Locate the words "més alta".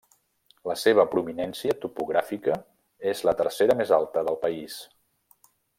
3.83-4.29